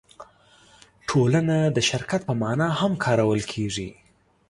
ټولنه 1.09 1.57
د 1.75 1.77
شرکت 1.89 2.21
په 2.27 2.33
مانا 2.41 2.67
هم 2.79 2.91
کارول 3.05 3.41
کېږي. 3.51 3.89